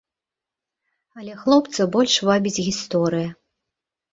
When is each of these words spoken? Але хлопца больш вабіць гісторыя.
Але 1.19 1.35
хлопца 1.43 1.87
больш 1.97 2.17
вабіць 2.31 2.63
гісторыя. 2.71 3.29